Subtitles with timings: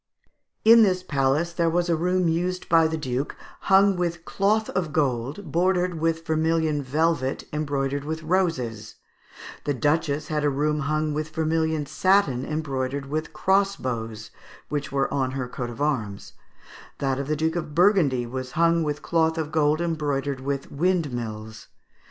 [0.73, 4.91] ]In this palace there was a room used by the duke, hung with cloth of
[4.91, 8.95] gold, bordered with vermilion velvet embroidered with roses;
[9.65, 14.31] the duchess had a room hung with vermilion satin embroidered with crossbows,
[14.69, 16.33] which were on her coat of arms;
[16.97, 21.67] that of the Duke of Burgundy was hung with cloth of gold embroidered with windmills.